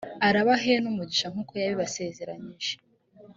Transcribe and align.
arabahe 0.27 0.73
n’umugisha 0.83 1.27
nk’uko 1.31 1.53
yabibasezeranyije. 1.61 2.73